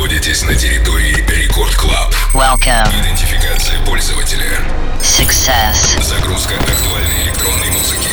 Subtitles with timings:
[0.00, 2.14] находитесь на территории Рекорд Клаб.
[2.32, 2.88] Welcome.
[3.02, 4.58] Идентификация пользователя.
[5.02, 6.02] Success.
[6.02, 8.08] Загрузка актуальной электронной музыки.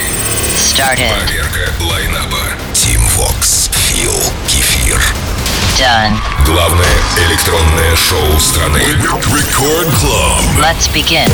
[0.58, 1.14] Started.
[1.16, 2.44] Проверка лайнаба.
[2.74, 3.72] Team Vox.
[3.88, 4.12] Фил.
[4.50, 5.02] Кефир.
[5.80, 6.18] Done.
[6.46, 8.82] Главное электронное шоу страны.
[8.82, 10.42] Рекорд Клаб.
[10.60, 11.32] Let's begin.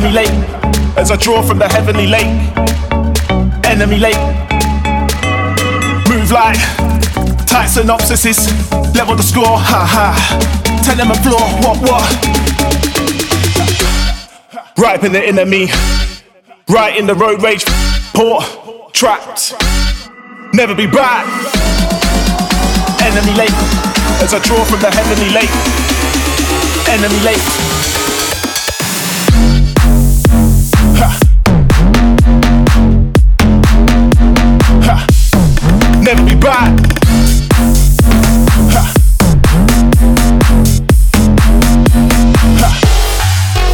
[0.00, 2.24] Enemy lake, as I draw from the heavenly lake.
[3.66, 4.16] Enemy lake,
[6.08, 6.56] move like
[7.44, 8.48] tight synopsises.
[8.94, 10.16] Level the score, ha ha.
[10.82, 12.08] Tell them a floor, what what?
[14.78, 15.68] Right in the enemy,
[16.66, 17.66] right in the road rage.
[18.14, 19.52] Port, trapped,
[20.54, 21.26] never be back.
[23.02, 23.52] Enemy lake,
[24.24, 25.52] as I draw from the heavenly lake.
[26.88, 27.69] Enemy lake.
[36.10, 36.80] step be back.
[38.74, 38.82] Ha.
[42.58, 42.70] Ha.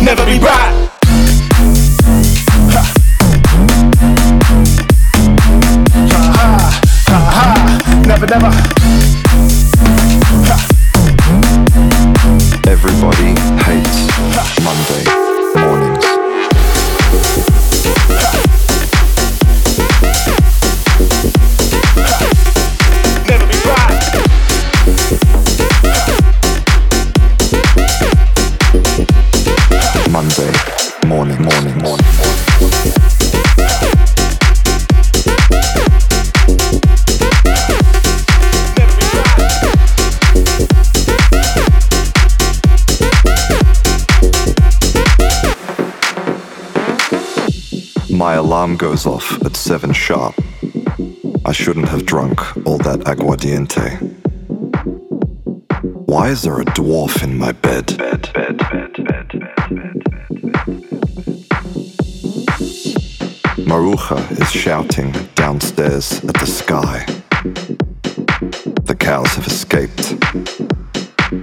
[0.02, 0.86] Never be back.
[8.06, 8.55] Never, never.
[49.04, 50.34] Off at 7 sharp.
[51.44, 53.98] I shouldn't have drunk all that aguardiente.
[56.06, 58.96] Why is there a dwarf in my bed, bed, bed, bed,
[63.66, 67.04] Maruja is shouting downstairs at the sky.
[68.84, 70.14] The cows have escaped.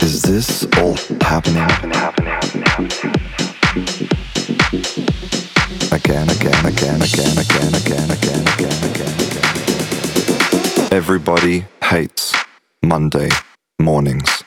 [0.02, 1.58] Is this all happening?
[1.58, 4.13] happening, happening, happening?
[5.94, 10.88] Again, again, again, again, again, again, again, again, again, again.
[10.92, 12.34] Everybody hates
[12.82, 13.30] Monday
[13.80, 14.44] mornings.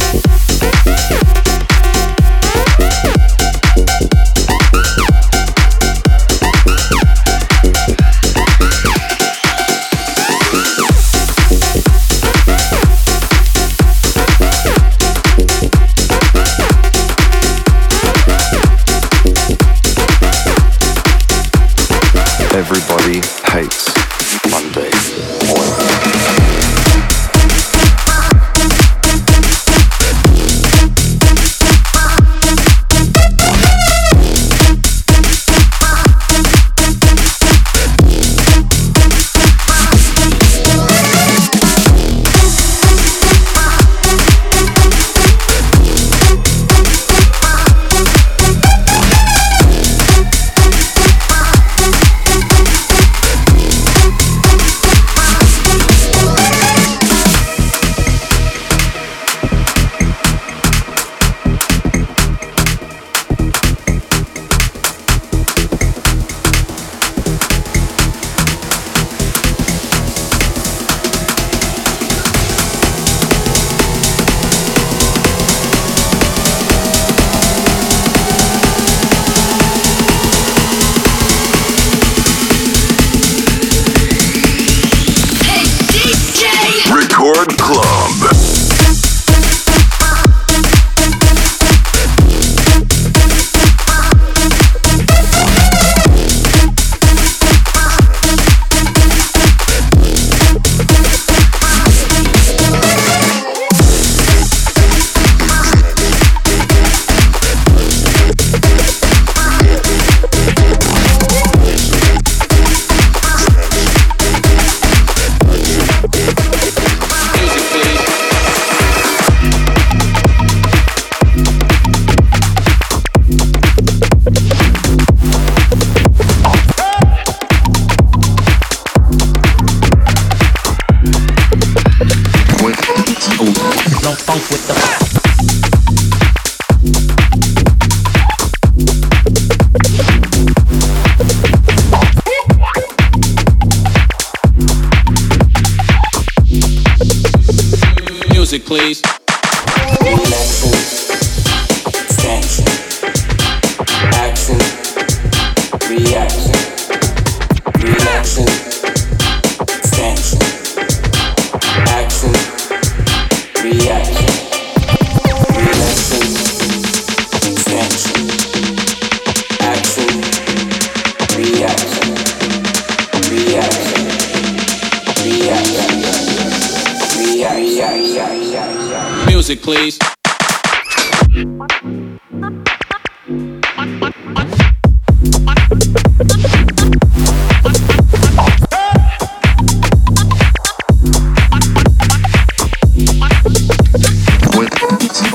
[0.00, 0.97] Everybody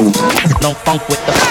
[0.04, 1.43] No funk with the.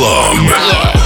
[0.00, 0.32] Club.
[0.48, 0.99] Yeah.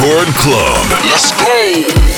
[0.00, 1.04] Discord Club.
[1.04, 2.09] Yes, please.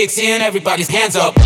[0.00, 1.39] Kicks in, everybody's hands up.